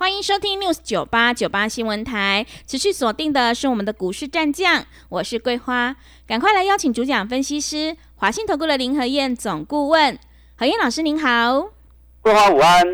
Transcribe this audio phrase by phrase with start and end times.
[0.00, 10.16] 欢迎收听 News 九八九八新闻台，持续锁定的是我们的股市战将，我是桂花，赶快来邀请主讲分析师华信投顾的林和燕总顾问，
[10.56, 11.72] 何燕老师您好，
[12.22, 12.86] 桂花午安，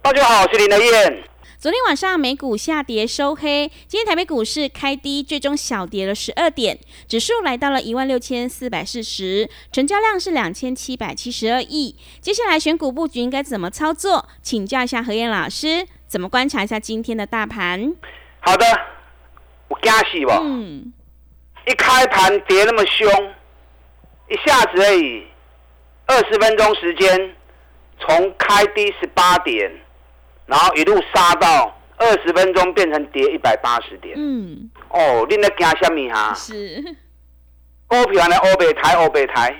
[0.00, 1.22] 大家好，我是林和燕。
[1.58, 11.94] 昨天晚上美股下跌收黑，今天台北股市开低，最终小跌了十二点，指数来到了一万六千四百四十，成交量是两千七百七十二亿。
[12.22, 14.26] 接下来选股布局应该怎么操作？
[14.42, 15.86] 请教一下何燕老师。
[16.08, 17.94] 怎么观察一下今天的大盘？
[18.40, 18.64] 好的，
[19.68, 20.32] 我惊喜不？
[20.32, 20.90] 嗯，
[21.66, 23.06] 一开盘跌那么凶，
[24.28, 25.26] 一下子而已，
[26.06, 27.36] 二十分钟时间，
[28.00, 29.70] 从开低十八点，
[30.46, 34.14] 然后一路杀到二十分钟变成跌一百八十点。
[34.16, 36.32] 嗯，哦，你在惊什么哈？
[36.32, 36.96] 是
[37.86, 38.36] 股票呢？
[38.38, 39.54] 欧北台，欧北台，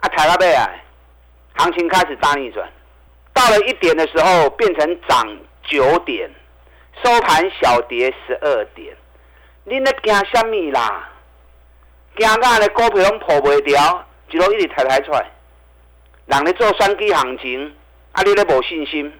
[0.00, 0.68] 啊，抬到尾啊，
[1.54, 2.68] 行情开始大逆转，
[3.32, 5.26] 到了一点的时候变成涨。
[5.68, 6.30] 九点
[7.04, 8.96] 收盘小跌十二点，
[9.64, 11.10] 你咧惊什么啦？
[12.16, 15.24] 惊到咧股票拢破袂掉，一路一直抬抬出来。
[16.26, 17.74] 人咧做双击行情，
[18.12, 19.12] 啊，你咧无信心？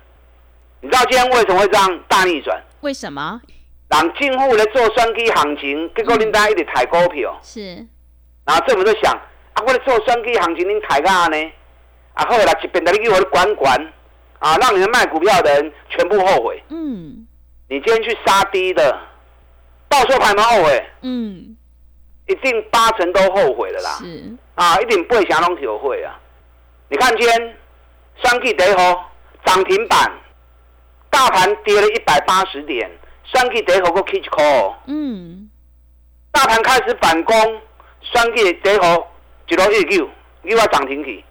[0.80, 2.60] 你知道今天为什么会这样大逆转？
[2.80, 3.40] 为什么？
[3.88, 7.38] 人进户咧做双击行情，结果恁家一直抬股票。
[7.42, 7.86] 是。
[8.44, 9.12] 然后政府就想，
[9.54, 11.52] 啊，我咧做双击行情，恁抬干呢？
[12.14, 13.92] 啊，后来一边在你叫我管管。
[14.38, 14.56] 啊！
[14.58, 16.62] 让你们卖股票的人全部后悔。
[16.68, 17.26] 嗯，
[17.68, 18.96] 你今天去杀低的，
[19.88, 20.86] 到时候还蛮后悔。
[21.02, 21.56] 嗯，
[22.26, 23.90] 一定八成都后悔了啦。
[23.98, 26.18] 是啊，一定不会想拢体会啊。
[26.88, 27.56] 你看今天
[28.22, 29.10] 双 K 得好
[29.44, 30.12] 涨停板，
[31.10, 32.90] 大盘跌了一百八十点，
[33.24, 34.74] 双 K 得好个 K call。
[34.86, 35.50] 嗯，
[36.30, 37.34] 大盘开始反攻，
[38.02, 39.10] 双 K 得好
[39.48, 40.08] 一路一九
[40.44, 41.24] 又要涨停去，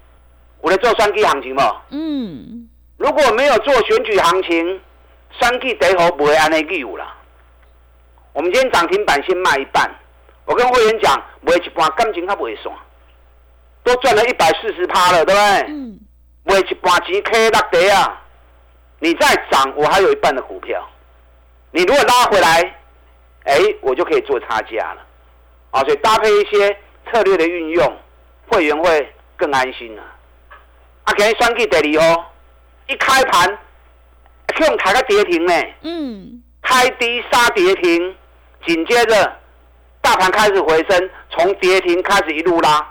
[0.61, 1.81] 我在做双 K 行情嘛。
[1.89, 2.69] 嗯。
[2.97, 4.81] 如果没有做选举行情，
[5.39, 7.05] 三 G 得好不会安内有了。
[8.33, 9.89] 我们今天涨停板先卖一半，
[10.45, 12.75] 我跟会员讲，卖一半感情他不会算，
[13.83, 15.65] 都赚了一百四十趴了，对不对？
[15.69, 15.99] 嗯。
[16.43, 18.21] 卖一半钱 K 落地啊！
[18.99, 20.81] 你再涨，我还有一半的股票。
[21.71, 22.75] 你如果拉回来，
[23.43, 25.05] 哎，我就可以做差价了。
[25.71, 26.75] 啊，所以搭配一些
[27.11, 27.97] 策略的运用，
[28.47, 30.01] 会员会更安心了。
[31.03, 32.25] 啊，今天三 K 得利哦。
[32.87, 33.57] 一开盘，
[34.59, 35.53] 用抬个跌停呢。
[35.81, 36.43] 嗯。
[36.61, 38.15] 开低杀跌停，
[38.65, 39.39] 紧接着
[40.01, 42.85] 大盘开始回升，从跌停开始一路拉，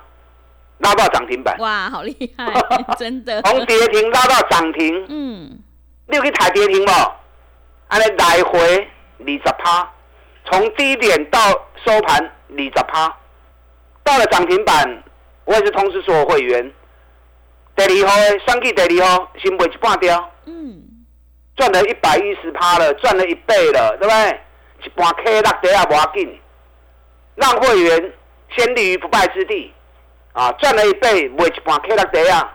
[0.79, 1.57] 拉到涨停板。
[1.59, 2.53] 哇，好厉害，
[2.99, 3.43] 真的。
[3.43, 5.05] 从跌停拉到涨停。
[5.09, 5.59] 嗯。
[6.07, 6.93] 你有去抬跌停不？
[7.89, 8.89] 安尼来回
[9.21, 9.93] 二十趴，
[10.47, 11.39] 从低点到
[11.85, 12.19] 收盘
[12.51, 13.17] 二十趴，
[14.03, 15.03] 到了涨停板，
[15.45, 16.73] 我也是通知所有会员。
[17.77, 20.83] 第二号的上季第二号先卖一半掉，嗯，
[21.57, 24.41] 赚了一百一十趴了，赚了一倍了，对不对？
[24.85, 26.41] 一半 K 落地也无要紧，
[27.35, 28.13] 让会员
[28.57, 29.73] 先立于不败之地，
[30.33, 32.55] 啊，赚了一倍卖一半 K 落地啊，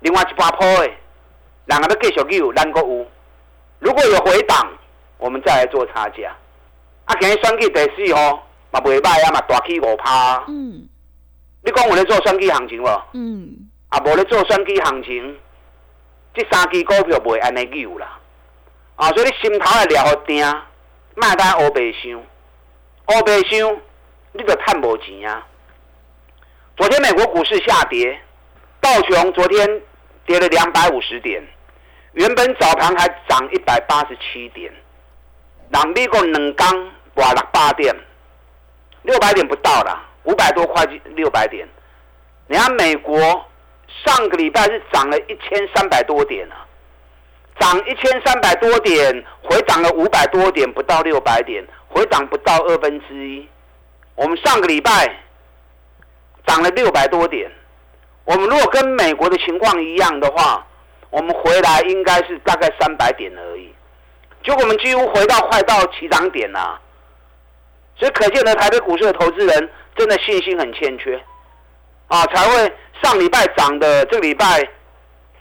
[0.00, 0.90] 另外一半破的，
[1.66, 3.06] 两个都继续有，咱个有，
[3.80, 4.68] 如果有回档，
[5.18, 6.32] 我们再来做差价。
[7.06, 10.88] 啊，今日双季第四号嘛袂歹啊，嘛大起五趴，嗯，
[11.64, 13.02] 你讲我咧做双季行情无？
[13.14, 13.69] 嗯。
[13.90, 15.36] 啊，无咧做双机行情，
[16.32, 18.20] 这三支股票袂安尼有啦。
[18.94, 20.44] 啊，所以你心头也了定，
[21.16, 23.76] 卖单乌白想，乌白想，
[24.32, 25.44] 你就赚无钱啊。
[26.76, 28.16] 昨天美国股市下跌，
[28.80, 29.82] 道琼昨天
[30.24, 31.42] 跌了两百五十点，
[32.12, 34.72] 原本早盘还涨一百八十七点，
[35.70, 36.70] 人美国两刚
[37.16, 37.96] 跌六百点，
[39.02, 40.84] 六百点不到啦，五百多块
[41.16, 41.68] 六百点。
[42.46, 43.44] 你看美国。
[44.04, 46.66] 上个礼拜是涨了一千三百多点啊，
[47.58, 53.46] 涨一千三百多点，回涨了五百多点，不到六百点，回涨不到二分之一。
[54.14, 55.14] 我们上个礼拜
[56.46, 57.50] 涨了六百多点，
[58.24, 60.66] 我们如果跟美国的情况一样的话，
[61.10, 63.74] 我们回来应该是大概三百点而已。
[64.42, 66.80] 结果我们几乎回到快到起涨点了，
[67.96, 71.22] 所以可见的台北股市的投资人真的信心很欠缺
[72.10, 72.72] 啊，才会。
[73.02, 74.44] 上礼拜涨的，这个礼拜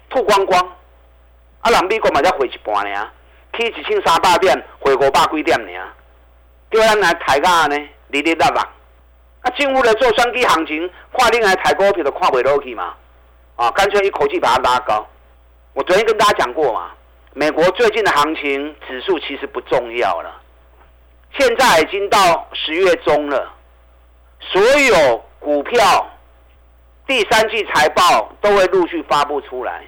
[0.09, 0.65] 吐光光，
[1.59, 3.09] 啊，人美国嘛才回一半呢，
[3.51, 5.71] 去一千三百点，回五百几点呢，
[6.71, 7.75] 叫咱来抬价呢，
[8.07, 8.65] 哩哩啦啦，
[9.41, 12.93] 啊，进屋的做双低行情，跨另外抬股票都跨尾 low 嘛，
[13.57, 15.05] 啊，干脆一口气把它拉高。
[15.73, 16.91] 我昨天跟大家讲过嘛，
[17.33, 20.33] 美国最近的行情指数其实不重要了。
[21.37, 23.51] 现在已经到十月中了，
[24.39, 26.09] 所有股票
[27.09, 29.83] 第三季财报都会陆续发布出来，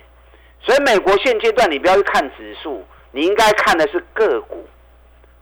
[0.59, 4.67] 所以美国现阶段你不要去看指数，你应该看的是个股。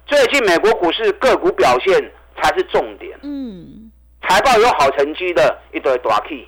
[0.06, 3.18] 最近美国股市个股表现才是重点。
[3.22, 3.90] 嗯，
[4.28, 6.46] 财报有好成绩的一堆大 K，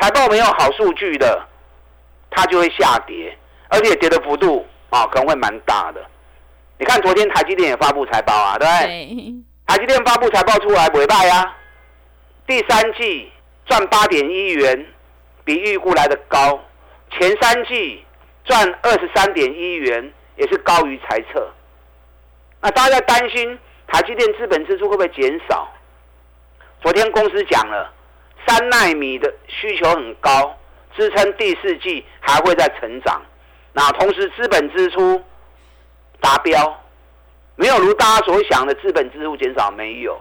[0.00, 1.44] 财报没有好数据的，
[2.30, 3.36] 它就会下跌，
[3.70, 6.00] 而且跌的幅度啊可能会蛮大的。
[6.78, 9.34] 你看昨天台积电也发布财报啊，对不对？
[9.66, 11.56] 台积电发布财报出来尾败啊，
[12.46, 13.32] 第三季
[13.66, 14.86] 赚八点一元，
[15.44, 16.60] 比预估来的高，
[17.10, 18.04] 前三季
[18.44, 21.50] 赚二十三点一元，也是高于猜测。
[22.60, 25.68] 那大家在担心台积电资本支出会不会减少？
[26.82, 27.92] 昨天公司讲了，
[28.46, 30.58] 三纳米的需求很高，
[30.96, 33.22] 支撑第四季还会再成长。
[33.72, 35.22] 那同时资本支出
[36.20, 36.80] 达标，
[37.56, 40.20] 没有如大家所想的资本支出减少，没有。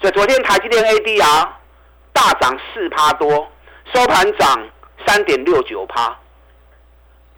[0.00, 1.48] 所以昨天台积电 ADR
[2.18, 3.48] 大涨四趴多，
[3.94, 4.68] 收盘涨
[5.06, 6.18] 三点六九趴。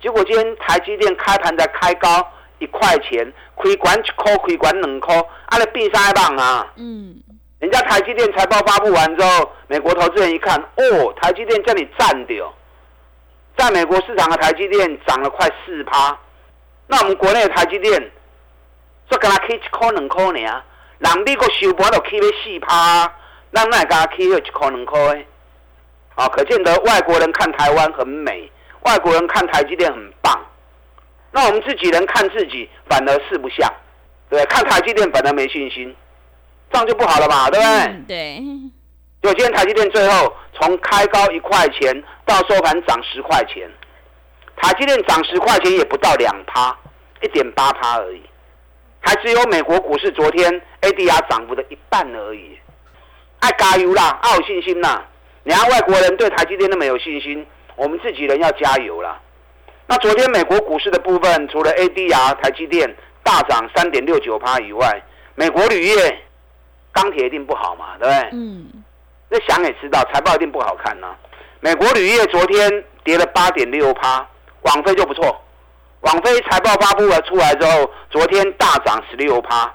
[0.01, 2.27] 结果今天台积电开盘才开高。
[2.61, 5.17] 一块钱，亏管一块，亏管两块，
[5.47, 6.67] 啊，你变三棒啊！
[6.77, 7.17] 嗯，
[7.59, 12.53] 人家台积电财报发布完之后，美国投资人一看，哦，台积电叫你占掉，
[13.57, 16.15] 在美国市场的台积电涨了快四趴，
[16.87, 17.99] 那我们国内的台积电，
[19.09, 20.63] 说跟他开一块两块呢，
[20.99, 23.11] 人美国收盘都开了四趴，
[23.51, 25.27] 那那跟他开了一块两块，
[26.15, 28.51] 啊，可见得外国人看台湾很美，
[28.83, 30.39] 外国人看台积电很棒。
[31.33, 33.73] 那我们自己人看自己，反而四不像，
[34.29, 35.95] 对看台积电反而没信心，
[36.73, 38.05] 这样就不好了嘛，对不对？
[38.09, 38.43] 对。
[39.23, 43.71] 就今天台积电最后从开高一块钱到收盘涨十块钱，
[44.57, 46.77] 台积电涨十块钱也不到两趴，
[47.21, 48.23] 一点八趴而已，
[49.01, 50.51] 还只有美国股市昨天
[50.81, 52.59] ADR 涨幅的一半而已。
[53.41, 55.03] 爱加油啦，爱有信心啦！
[55.43, 57.47] 你看外国人对台积电那么有信心，
[57.77, 59.19] 我们自己人要加油啦。
[59.87, 65.03] 那昨天美国股市的部分，除了 ADR 台积电大涨三点六九趴以外，
[65.35, 66.23] 美国铝业、
[66.93, 68.29] 钢铁一定不好嘛，对不对？
[68.33, 68.67] 嗯。
[69.29, 71.07] 那想也知道，财报一定不好看呢。
[71.61, 74.27] 美国铝业昨天跌了八点六趴，
[74.63, 75.41] 网飞就不错。
[76.01, 79.73] 网飞财报发布了出来之后，昨天大涨十六趴。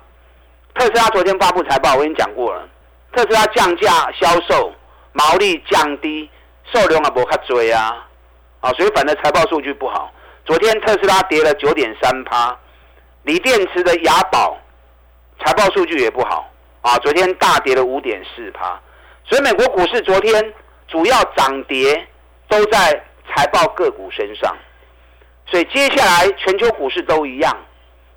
[0.74, 2.68] 特斯拉昨天发布财报，我跟你讲过了，
[3.16, 4.74] 特斯拉降价销售，
[5.14, 6.30] 毛利降低，
[6.74, 8.06] 售量也无卡追啊。
[8.60, 10.12] 啊，所以反的财报数据不好。
[10.44, 12.54] 昨天特斯拉跌了九点三趴，
[13.24, 14.58] 锂电池的雅宝
[15.40, 16.52] 财报数据也不好
[16.82, 18.78] 啊，昨天大跌了五点四趴。
[19.24, 20.54] 所以美国股市昨天
[20.90, 22.06] 主要涨跌
[22.50, 24.54] 都在财报个股身上，
[25.48, 27.56] 所以接下来全球股市都一样，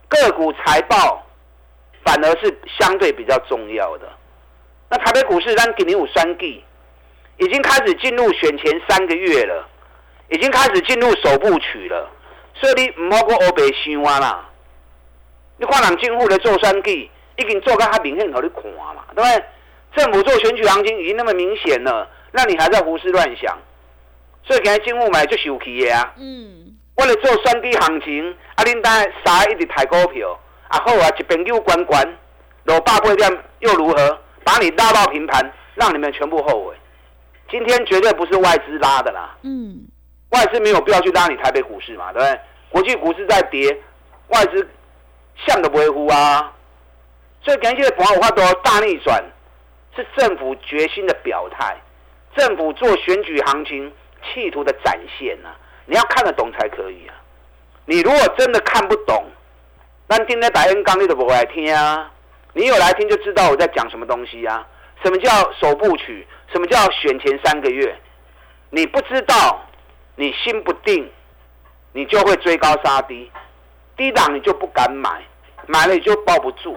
[0.08, 1.24] 个股财报
[2.04, 4.10] 反而是相对比较重要的。
[4.90, 6.64] 那台北股市让给你五三 G，
[7.36, 9.68] 已经开始进入选前三个月了。
[10.30, 12.06] 已经开始进入首部曲了，
[12.52, 14.46] 所以你唔好过欧白想啊啦！
[15.56, 18.64] 你看人政府的做三 G，已经做到较明显，互你看
[18.94, 19.44] 嘛，对不对？
[19.96, 23.56] 政府做选举行情已经那么明显了，那你还在胡思乱想？
[24.44, 26.12] 所以今日政府买就受气的啊！
[26.18, 32.06] 嗯，我来做三 D 行情，啊，恁单三一直抬股票，啊好啊，一边又关关，
[32.64, 34.18] 落百八点又如何？
[34.48, 36.74] 把你拉到平盘，让你们全部后悔。
[37.50, 39.36] 今天绝对不是外资拉的啦！
[39.42, 39.86] 嗯。
[40.30, 42.40] 外资没有必要去拉你台北股市嘛，对不对？
[42.70, 43.78] 国际股市在跌，
[44.28, 44.66] 外资
[45.46, 46.50] 向都不会呼啊。
[47.42, 49.22] 所以感谢博华多大逆转，
[49.94, 51.76] 是政府决心的表态，
[52.34, 53.92] 政府做选举行情
[54.24, 55.50] 企图的展现呐。
[55.84, 57.12] 你要看得懂才可以啊。
[57.84, 59.26] 你如果真的看不懂，
[60.06, 62.10] 那今天打恩刚你都不会来听啊。
[62.52, 64.66] 你有来听就知道我在讲什么东西啊。
[65.02, 66.26] 什么叫首部曲？
[66.52, 67.96] 什么叫选前三个月？
[68.70, 69.64] 你不知道。
[70.20, 71.08] 你心不定，
[71.92, 73.30] 你就会追高杀低，
[73.96, 75.22] 低档你就不敢买，
[75.68, 76.76] 买了你就抱不住，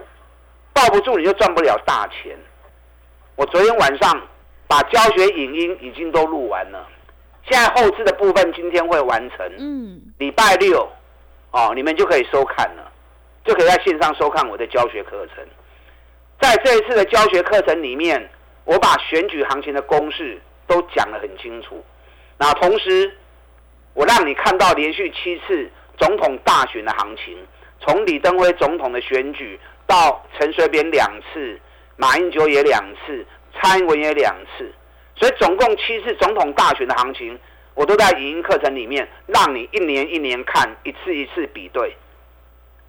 [0.74, 2.38] 抱不住你就赚不了大钱。
[3.36, 4.22] 我昨天晚上
[4.68, 6.88] 把教学影音已经都录完了，
[7.50, 9.40] 现在后置的部分今天会完成。
[9.58, 10.88] 嗯，礼拜六
[11.50, 12.92] 哦，你们就可以收看了，
[13.44, 15.44] 就可以在线上收看我的教学课程。
[16.42, 18.30] 在这一次的教学课程里面，
[18.66, 21.86] 我把选举行情的公式都讲得很清楚，
[22.38, 23.14] 那同时。
[23.94, 27.38] 我让你看到连续七次总统大选的行情，
[27.82, 31.60] 从李登辉总统的选举到陈水扁两次，
[31.98, 34.74] 马英九也两次，蔡英文也两次，
[35.18, 37.38] 所以总共七次总统大选的行情，
[37.74, 41.94] 我都在影音课程里面让你一年一年看，一次一次比对，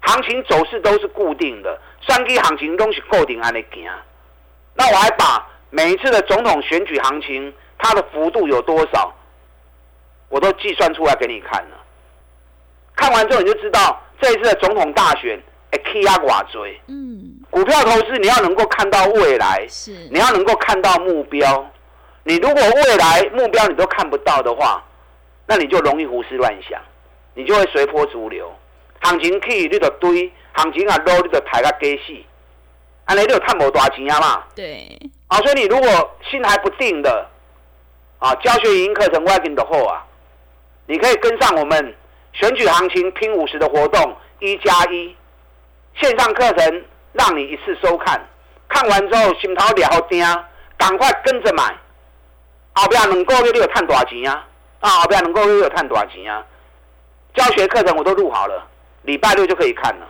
[0.05, 3.89] 行情走势都是固定的，三 K 行情都是固定安尼行。
[4.75, 9.13] 那我还把每一次的总统选举行情，它的幅度有多少，
[10.29, 11.77] 我都计算出来给你看了。
[12.95, 15.41] 看完之后你就知道这一次的总统大选，
[15.71, 16.79] 哎，K 压寡追。
[16.87, 17.39] 嗯。
[17.49, 19.91] 股票投资你要能够看到未来，是。
[20.11, 21.71] 你要能够看到目标。
[22.23, 24.83] 你如果未来目标你都看不到的话，
[25.45, 26.81] 那你就容易胡思乱想，
[27.35, 28.51] 你就会随波逐流。
[29.03, 32.13] 行情起你就堆，行情啊 low 你就抬个低死。
[33.05, 34.43] 安尼你就赚无大钱啊嘛。
[34.55, 34.99] 对。
[35.27, 37.29] 啊，所以你如果心还不定的，
[38.19, 40.03] 啊，教学营课程 working 的后啊，
[40.87, 41.95] 你可以跟上我们。
[42.35, 45.15] 选举行情拼五十的活动一加一
[45.93, 48.19] 线上课程，让你一次收看，
[48.67, 50.25] 看完之后心头了定，
[50.75, 51.63] 赶快跟着买。
[52.73, 54.47] 后边两个月你有赚多少钱啊？
[54.79, 56.43] 啊，后边两个月有赚多少钱啊？
[57.35, 58.67] 教学课程我都录好了，
[59.03, 60.07] 礼拜六就可以看了。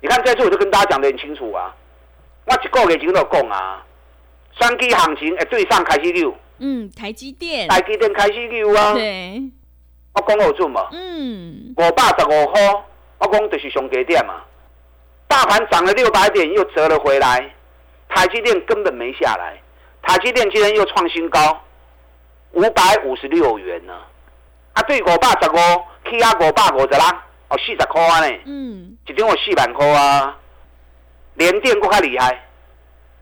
[0.00, 1.74] 你看这次我就跟大家讲的很清楚啊，
[2.46, 3.84] 我一个月前都讲啊，
[4.58, 6.34] 三 G 行情诶对上开始溜。
[6.58, 7.68] 嗯，台积电。
[7.68, 8.94] 台积电开始溜啊。
[8.94, 9.42] 对。
[10.14, 12.62] 我讲好准嘛，嗯，五百十五块，
[13.18, 14.40] 我讲就是上低点嘛。
[15.28, 17.54] 大盘涨了六百点，又折了回来，
[18.08, 19.60] 台积电根本没下来。
[20.00, 21.60] 台积电今天又创新高，
[22.52, 23.92] 五百五十六元呢。
[24.72, 25.56] 啊，对，五百十五，
[26.08, 28.42] 起啊五百五十啦，哦，四十块呢。
[28.46, 30.36] 嗯，一张有四万块啊。
[31.34, 32.44] 联电更加厉害，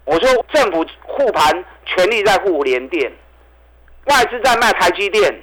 [0.04, 3.12] 我说政府护盘，全力在护联电，
[4.04, 5.35] 外资在卖台积电。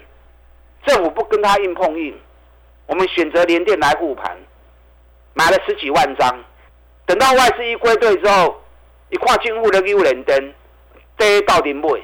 [0.86, 2.18] 政府不跟他硬碰硬，
[2.86, 4.36] 我们选择联电来护盘，
[5.34, 6.44] 买了十几万张。
[7.06, 8.60] 等到外资一归队之后，
[9.10, 10.54] 一跨进户的六连灯，
[11.18, 12.02] 跌到顶尾。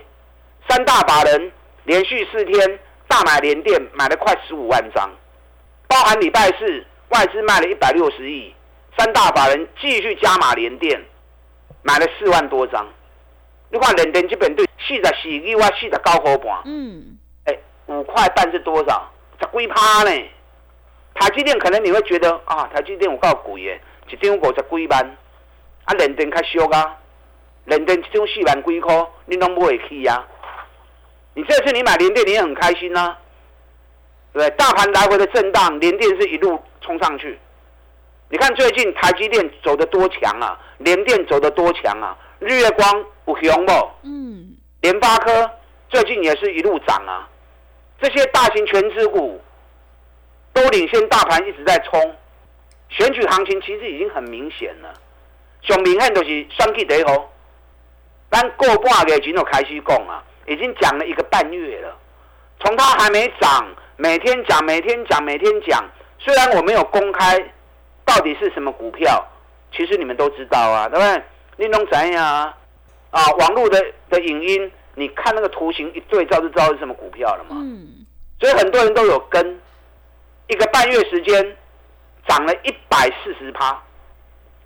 [0.70, 1.52] 三大把人
[1.86, 5.10] 连续四天大买联电，买了快十五万张，
[5.88, 8.53] 包含礼拜四外资卖了一百六十亿，
[8.98, 11.01] 三大法人继续加码连电，
[11.82, 12.88] 买了四万多张。
[13.70, 16.62] 你看联电基本对四十四亿外四十九块半。
[16.65, 17.17] 嗯。
[17.46, 19.10] 哎五块半是多少？
[19.39, 20.12] 十几趴呢？
[21.13, 25.17] 台积电可能你会觉得啊，台积电有够贵耶，一张五十几万，
[25.86, 26.96] 啊，联电较俗啊，
[27.65, 30.27] 联电一张四万几块，你拢买会起啊？
[31.34, 33.15] 你这次你买联电，你也很开心呐，
[34.38, 34.50] 对不对？
[34.51, 37.39] 大盘来回的震荡，联电是一路冲上去。
[38.29, 43.72] 你看最近台积电走的多强啊，联电走的多强啊，日月光有熊不？
[44.03, 45.50] 嗯，联发科
[45.89, 47.27] 最近也是一路涨啊。
[48.00, 49.41] 这些大型全资股
[50.53, 52.15] 都领先大盘一直在冲，
[52.89, 54.94] 选举行情其实已经很明显了。
[55.63, 57.32] 上明显就是双气得好，
[58.29, 61.98] 但过半个月就开始讲啊，已经讲了一个半月了。
[62.60, 63.67] 从它还没涨，
[63.98, 65.84] 每天讲，每天讲，每天讲。
[66.20, 67.38] 虽然我没有公开
[68.06, 69.25] 到底是什么股票，
[69.72, 71.24] 其实你们都知道啊，对不对？
[71.58, 72.58] 你弄怎样啊？
[73.12, 74.72] 啊，网络的的影音。
[75.00, 77.56] 你看那个图形一对照就知道是什么股票了嘛？
[77.60, 78.04] 嗯，
[78.39, 79.62] 所以很多人都有跟，
[80.48, 81.56] 一个半月时间
[82.27, 83.80] 涨了一百四十趴，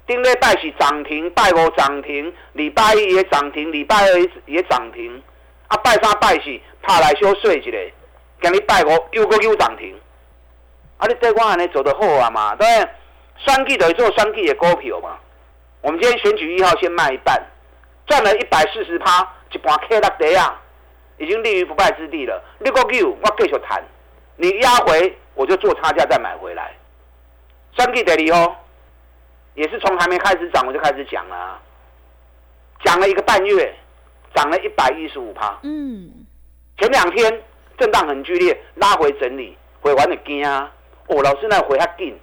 [0.08, 5.22] 丁瑞拜喜涨停，拜五涨停，礼拜一也涨停，礼拜二也涨停，
[5.68, 7.72] 啊拜三拜四怕来休睡一下，
[8.42, 9.96] 今日拜五又个又涨停，
[10.98, 12.56] 啊你对我安尼做得好啊嘛？
[12.56, 12.68] 对，
[13.38, 15.18] 双季等于做双季的股票嘛。
[15.82, 17.40] 我们今天选举一号先卖一半，
[18.08, 19.28] 赚了一百四十趴。
[19.54, 20.62] 一盘 K 六底啊，
[21.18, 22.42] 已经立于不败之地了。
[22.60, 23.84] 六个 Q 我继续谈，
[24.38, 26.72] 你压回我就做差价再买回来。
[27.78, 28.56] 三 G 得利哦，
[29.56, 31.60] 也是从还没开始涨我就开始讲了，
[32.86, 33.76] 讲了一个半月，
[34.34, 35.60] 涨了一百一十五趴。
[35.64, 36.10] 嗯，
[36.78, 37.44] 前两天
[37.82, 40.72] 震荡很剧烈，拉回整理，回完的惊啊！
[41.08, 42.16] 哦，老师那回他劲，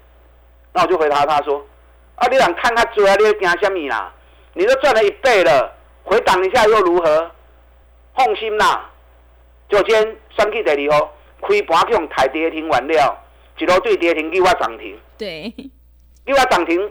[0.72, 1.66] 那我就回答他说：
[2.14, 3.16] 啊，你想看他追啊？
[3.16, 4.14] 你要惊什么啦？
[4.52, 5.74] 你都赚了一倍了。
[6.04, 7.28] 回档一下又如何？
[8.14, 8.88] 放心啦，
[9.68, 11.12] 就今天三 K 第二号
[11.42, 13.18] 开盘去用台跌停完了，
[13.58, 14.96] 一路对跌停，又我涨停。
[15.18, 15.52] 对，
[16.26, 16.88] 又我涨停，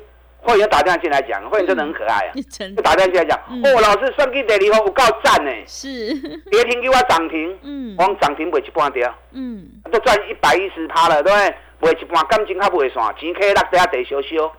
[0.48, 2.32] 会员打电话进来讲，会员真的很可爱啊。
[2.58, 5.52] 就打电话进来讲，哦，老师算计第二号有够赞呢。
[5.68, 6.14] 是。
[6.50, 11.56] 跌停给我涨停，嗯，我涨停卖一半掉，嗯，都赚一百一十趴了，对不对？
[11.80, 14.50] 卖一半感情较卖散，钱可以落底下地小小，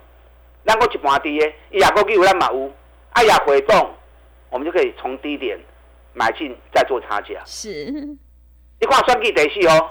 [0.66, 2.70] 咱个一半低的，伊也个有咱嘛有，
[3.12, 3.90] 哎呀回动。
[4.50, 5.58] 我们就可以从低点
[6.12, 7.34] 买进，再做差价。
[7.44, 7.68] 是，
[8.80, 9.90] 一块双 K 得戏哦。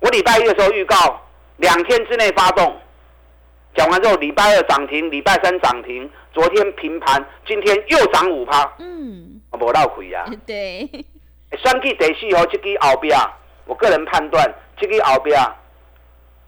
[0.00, 1.20] 我礼拜一的时候预告，
[1.56, 2.74] 两天之内发动。
[3.76, 8.72] 讲完之后，礼拜二涨停，礼拜三涨停，昨天平盘，今天又涨五趴。
[8.78, 10.24] 嗯，无闹亏啊。
[10.46, 10.88] 对。
[11.58, 13.16] 算计第四号这支后边，
[13.66, 15.38] 我个人判断这支后边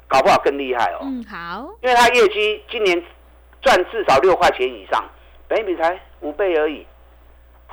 [0.09, 1.01] 搞不好更厉害哦。
[1.03, 1.69] 嗯，好。
[1.83, 3.03] 因为它业绩今年
[3.61, 5.05] 赚至少六块钱以上，
[5.47, 6.87] 本比才五倍而已。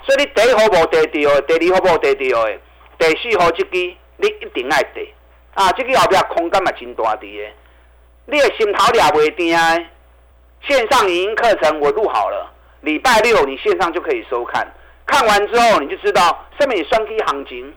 [0.03, 2.59] 所以你第一号无得掉，第二号无得掉的，
[2.99, 5.13] 第四号这支你一定爱得。
[5.53, 7.47] 啊，这支后边空间嘛真大滴的。
[8.25, 9.77] 你的心头俩袂定啊！
[10.67, 12.51] 线上影音课程我录好了，
[12.81, 14.67] 礼拜六你线上就可以收看。
[15.05, 17.73] 看完之后你就知道上面双 K 行情，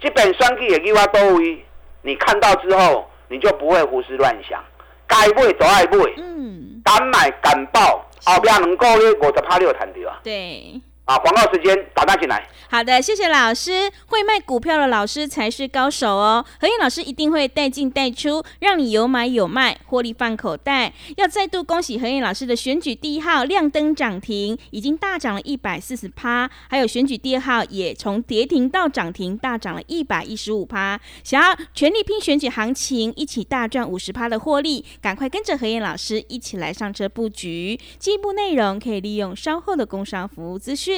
[0.00, 1.64] 基本双 K 也给我多位。
[2.02, 4.62] 你看到之后，你就不会胡思乱想，
[5.06, 10.18] 该买都爱买，嗯，敢买敢报，后边能够咧五十趴六弹掉啊。
[10.24, 10.80] 对。
[11.04, 12.48] 啊，广告时间打单进来。
[12.70, 13.90] 好的，谢谢老师。
[14.06, 16.44] 会卖股票的老师才是高手哦。
[16.58, 20.94] 何燕老师一定会带进带出，让你有买有卖，获利放口袋。
[21.18, 26.50] 要再度恭喜何燕老师的选举第一号亮灯涨停，已经大涨了一百四十趴。
[26.68, 30.98] 还有选举第二号也从跌停到涨停，大涨了一百一十五趴。
[31.22, 37.78] 想要全力拼选举行情，一起大赚五十趴的获利，赶快跟着何燕老师一起来上车布局。
[37.98, 40.93] 进一步内容可以利用稍后的工商服务资讯。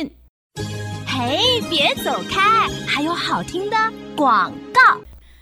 [1.07, 2.69] 嘿，别走开！
[2.87, 3.77] 还有好听的
[4.15, 5.01] 广告。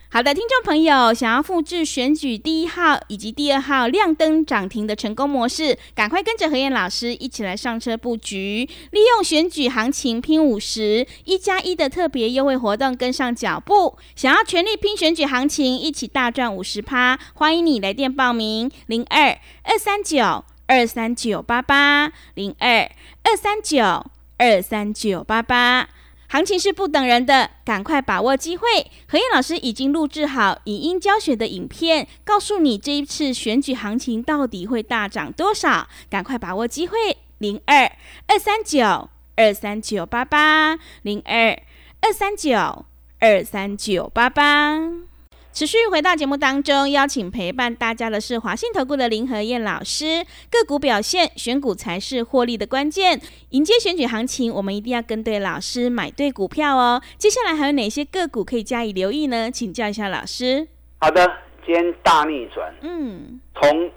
[0.08, 13.98] 好的，听众朋友，想要复制选举第一号以及第二号亮灯涨停的成功模式，赶快跟着何燕老师一起来上车布局，利用选举行情拼五十一加一的特别优惠活动，跟上脚步。
[14.14, 22.88] 想要全力拼选举行情，一起大赚五十趴，欢迎你来电报名：零二二三九二三九八八零二
[23.24, 24.06] 二三九。
[24.38, 25.88] 二三九八八，
[26.28, 28.66] 行情是不等人的，赶快把握机会。
[29.08, 36.96] 何燕老师已经录制好影音教学的影片，告诉你这一次选举行情到底会大涨多少，赶快把握机会。
[37.38, 37.90] 零二
[38.26, 41.58] 二三九二三九八八，零二
[42.00, 42.86] 二三九
[43.20, 45.13] 二三九八八。
[45.54, 50.26] 持续回到节目当中，邀请陪伴大家的是华信投顾的林和燕老师。
[50.50, 53.20] 个股表现，选股才是获利的关键。
[53.50, 57.00] 迎接选举行情，我们一定要跟对老师，买对股票哦。
[57.18, 59.48] 接下来还有哪些个股可以加以留意呢？
[59.48, 60.66] 请教一下老师。
[60.98, 61.24] 好的，
[61.64, 63.92] 今天大逆转，嗯，从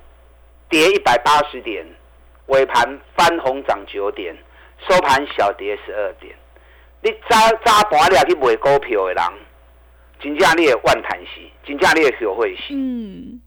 [0.70, 1.84] 跌一百八十点，
[2.50, 2.86] 尾盘
[3.17, 4.38] 翻红涨九点，
[4.88, 6.36] 收盘小跌十二点。
[7.02, 9.24] 你早早盘了去买股票的人。
[10.19, 12.73] 真正你的万叹息，真正你的学会是。
[12.73, 13.39] 嗯。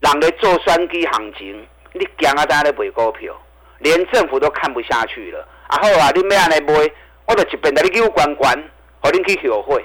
[0.00, 3.34] 人咧做选机行情，你惊啊在咧卖股票，
[3.78, 5.46] 连政府都看不下去了。
[5.68, 6.90] 啊好啊，你要安尼卖，
[7.26, 8.52] 我就一边带你去关关，
[9.00, 9.84] 和你去学会。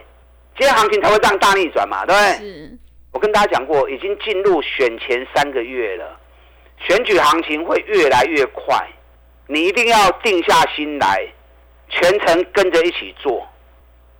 [0.57, 2.47] 这个行情才会这样大逆转嘛，对不对？
[2.47, 2.77] 是。
[3.11, 6.19] 我跟大家讲过，已经进入选前三个月了，
[6.79, 8.75] 选举行情会越来越快，
[9.47, 11.25] 你一定要定下心来，
[11.89, 13.47] 全程跟着一起做。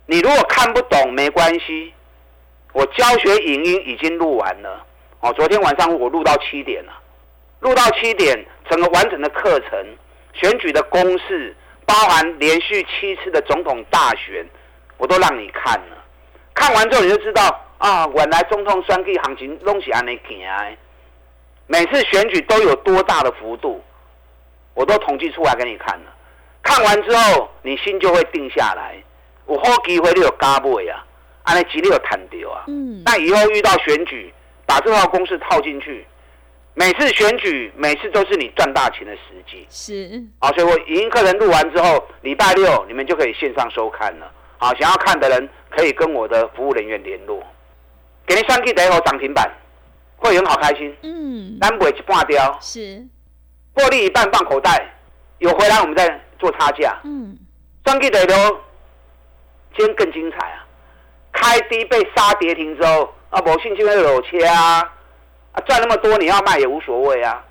[0.06, 1.92] 你如果看不懂，没关系。
[2.72, 4.84] 我教学影音已经录完了，
[5.20, 6.92] 哦，昨天晚上我录到七点了，
[7.60, 9.96] 录到七点，整个完整的课程，
[10.34, 14.46] 选举的公式，包含连续七次的总统大选，
[14.96, 15.96] 我都让你看了。
[16.54, 17.42] 看完之后你就知道
[17.78, 20.76] 啊，原来总统选举行情拢是安尼行的，
[21.66, 23.82] 每次选举都有多大的幅度，
[24.74, 26.14] 我都统计出来给你看了。
[26.62, 28.94] 看完之后，你心就会定下来，
[29.48, 31.06] 有好机会你就加买啊。
[31.48, 34.30] 安尼吉利有谈掉啊，嗯，那以后遇到选举，
[34.66, 36.06] 把这套公式套进去，
[36.74, 39.66] 每次选举，每次都是你赚大钱的时机。
[39.70, 44.30] 是，好，所以我语音课程录完之后，礼拜六你们就可以线上收看了。
[44.58, 47.42] 好，想要看的人可以跟我的服务人员联络，
[48.26, 49.50] 给你上 K 第一号涨停板，
[50.18, 50.94] 会员好开心。
[51.02, 53.02] 嗯，单尾一半掉，是，
[53.72, 54.86] 获利一半放口袋，
[55.38, 56.94] 有回来我们再做差价。
[57.04, 57.38] 嗯，
[57.86, 58.50] 上 K 第一号，
[59.74, 60.66] 今天更精彩啊！
[61.40, 64.82] 开低被杀跌停之后，啊，某信就会有切啊，
[65.52, 67.44] 啊，赚那么多你要卖也无所谓啊，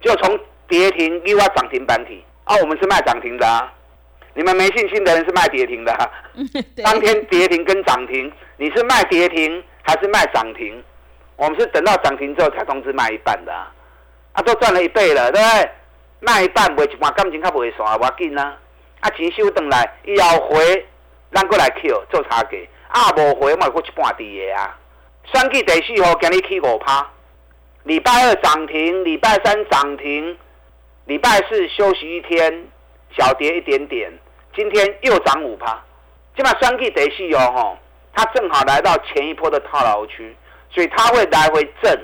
[0.00, 3.72] 就从跌停又要涨停板体啊，我们是卖涨停的啊，
[4.34, 6.10] 你们没信心的人是卖跌停的，
[6.82, 10.82] 当天跌停跟涨停，你是卖跌停还是卖涨停？
[11.36, 13.52] 我们是等到涨停之后才通知卖一半的，
[14.32, 15.70] 啊，都赚了一倍了，对不对？
[16.20, 18.56] 卖一半卖一半，感情较不会算，我紧啊，
[19.00, 20.86] 啊，钱收回来，以后回
[21.32, 22.50] 咱过来 Q 做差价。
[22.92, 24.78] 啊，无回嘛，过一半滴的啊！
[25.32, 27.10] 选举第四号今日起五趴，
[27.84, 30.36] 礼拜二涨停，礼拜三涨停，
[31.06, 32.68] 礼拜四休息一天，
[33.16, 34.12] 小跌一点点，
[34.54, 35.82] 今天又涨五趴。
[36.36, 37.78] 今嘛选举第四号吼，
[38.12, 40.36] 它正好来到前一波的套牢区，
[40.70, 41.98] 所以它会来回震，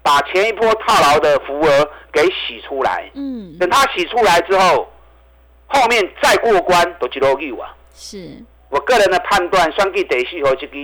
[0.00, 3.10] 把前一波套牢的浮额给洗出来。
[3.14, 4.88] 嗯，等它洗出来之后，
[5.66, 7.74] 后面再过关都一路有啊。
[7.92, 8.44] 是
[8.74, 10.76] 我个人的判断，双 G 第四和这个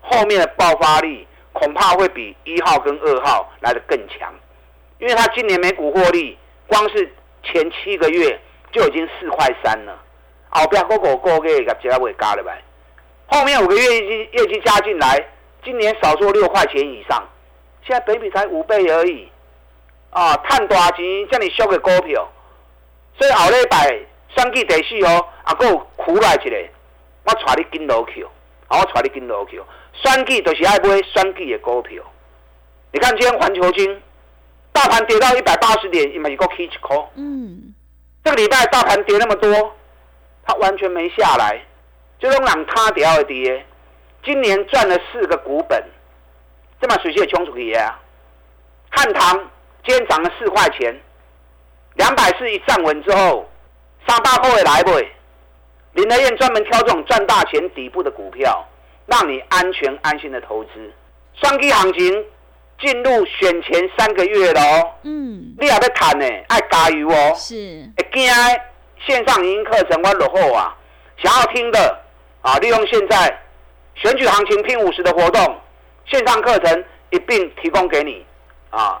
[0.00, 4.32] 后面的爆发力恐怕会比一号跟二号来的更强，
[5.00, 9.98] 因为它今年每股获利光是前七个月就已经四块三了，
[10.50, 12.62] 后边个个个月个加会加了呗，
[13.26, 15.20] 后面五个月业绩业绩加进来，
[15.64, 17.20] 今年少说六块钱以上，
[17.84, 19.28] 现在北比才五倍而已，
[20.10, 22.30] 啊，赚大钱叫你收个股票，
[23.18, 23.98] 所以后礼拜
[24.36, 26.68] 双 G 第四哦，啊，有苦来一个，
[27.24, 28.24] 我带你跟落去，
[28.68, 32.02] 啊，我带你跟落去，双 G 就是爱买双 G 的股票，
[32.92, 34.02] 你看今天环球金。
[34.72, 37.08] 大盘跌到一百八十点，一一个 K 一口。
[37.14, 37.72] 嗯，
[38.24, 39.72] 这个礼拜大盘跌那么多，
[40.44, 41.64] 它完全没下来，
[42.18, 43.64] 就用让它跌而跌。
[44.24, 45.80] 今年赚了四个股本，
[46.80, 48.00] 这么水泄冲出去啊！
[48.90, 49.38] 汉唐
[49.86, 51.00] 今天涨了四块钱，
[51.94, 53.48] 两百四一站稳之后，
[54.08, 54.90] 三大后也来不？
[55.94, 58.64] 林德燕专门挑这种赚大钱底部的股票，
[59.06, 60.70] 让你安全安心的投资。
[61.34, 62.24] 双基行情。
[62.80, 67.54] 进入选前三个月了哦，嗯，你也要谈呢，爱加油哦，是，
[67.96, 68.28] 会惊
[69.06, 70.76] 线上语音课程我落后啊，
[71.16, 72.00] 想要听的
[72.42, 73.32] 啊，利用现在
[73.94, 75.56] 选举行情拼五十的活动，
[76.04, 78.26] 线上课程一并提供给你
[78.70, 79.00] 啊，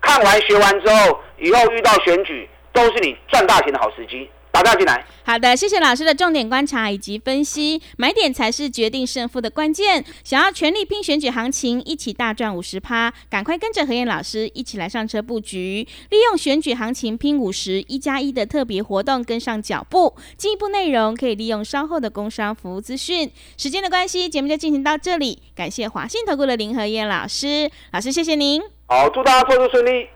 [0.00, 4.30] 看完学完之后，以后遇到选举都是你赚大钱的好时机。
[4.58, 5.04] 打大进来。
[5.24, 7.80] 好的，谢谢老师的重点观察以及分析。
[7.96, 10.04] 买点才是决定胜负的关键。
[10.24, 20.16] 想要全力拼选举行情，一起大赚五十趴，赶快跟着何燕老师一起来上车布局，利用选举行情拼五十一加一的特别活动，跟上脚步。
[20.36, 23.30] 进一步内容可以利用稍后的工商服务资讯。
[23.56, 25.40] 时间的关系，节目就进行到这里。
[25.54, 28.60] 感谢华信投顾的林何燕老师，老师谢谢您。
[28.86, 30.08] 好，祝大家操作顺利。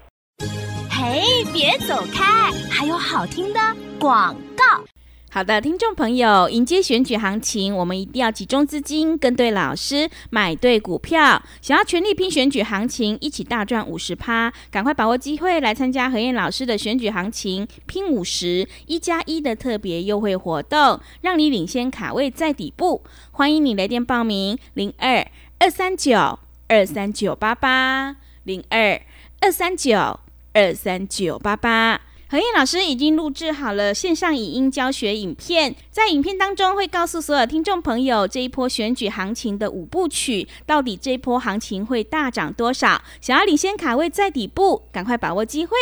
[1.05, 1.21] 哎，
[1.53, 3.59] 别走开，还有好听的。
[3.99, 4.85] 广告，
[5.33, 11.43] 好的，听众朋友，迎接选举行情，我们一定要集中资金，跟对老师，买对股票。
[11.61, 23.03] 想要全力拼选举行情，一起大赚五十趴，赶快把握机会来参加何燕老师的选举行情拼五十一加一的特别优惠活动，让你领先卡位在底部。
[23.33, 25.27] 欢迎你来电报名：零二
[25.59, 26.39] 二三九
[26.69, 29.03] 二三九八八零二
[29.41, 30.21] 二三九
[30.53, 32.01] 二三九八八。
[32.29, 43.03] 何燕老师已经录制好了线上影音教学影片，在影片当中会告诉所有听众朋友这一波选举行情的五部曲，到底这一波行情会大涨多少？
[43.21, 45.77] 想要领先卡位在底部，赶快把握机会！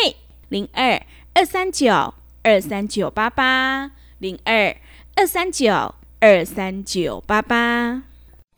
[0.49, 1.01] 零二
[1.35, 4.77] 二三九二三九八八零二
[5.15, 8.10] 二三九二三九八八。